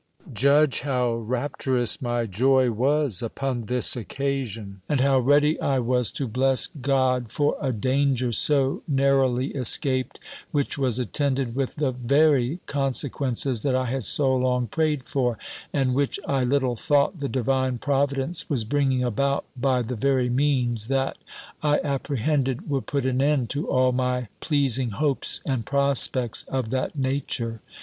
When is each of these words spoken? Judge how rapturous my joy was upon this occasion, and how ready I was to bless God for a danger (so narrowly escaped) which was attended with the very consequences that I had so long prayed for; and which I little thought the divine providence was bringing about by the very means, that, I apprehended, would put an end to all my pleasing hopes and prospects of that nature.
Judge 0.33 0.79
how 0.81 1.13
rapturous 1.13 2.01
my 2.01 2.25
joy 2.25 2.71
was 2.71 3.21
upon 3.21 3.65
this 3.65 3.95
occasion, 3.95 4.81
and 4.89 4.99
how 4.99 5.19
ready 5.19 5.59
I 5.61 5.77
was 5.77 6.09
to 6.13 6.27
bless 6.27 6.65
God 6.65 7.31
for 7.31 7.55
a 7.61 7.71
danger 7.71 8.31
(so 8.31 8.81
narrowly 8.87 9.49
escaped) 9.49 10.19
which 10.49 10.75
was 10.75 10.97
attended 10.97 11.53
with 11.53 11.75
the 11.75 11.91
very 11.91 12.61
consequences 12.65 13.61
that 13.61 13.75
I 13.75 13.85
had 13.85 14.03
so 14.03 14.33
long 14.35 14.65
prayed 14.65 15.03
for; 15.07 15.37
and 15.71 15.93
which 15.93 16.19
I 16.27 16.45
little 16.45 16.75
thought 16.75 17.19
the 17.19 17.29
divine 17.29 17.77
providence 17.77 18.49
was 18.49 18.63
bringing 18.63 19.03
about 19.03 19.45
by 19.55 19.83
the 19.83 19.95
very 19.95 20.29
means, 20.31 20.87
that, 20.87 21.19
I 21.61 21.79
apprehended, 21.83 22.67
would 22.67 22.87
put 22.87 23.05
an 23.05 23.21
end 23.21 23.51
to 23.51 23.69
all 23.69 23.91
my 23.91 24.29
pleasing 24.39 24.89
hopes 24.89 25.41
and 25.45 25.63
prospects 25.63 26.43
of 26.45 26.71
that 26.71 26.97
nature. 26.97 27.61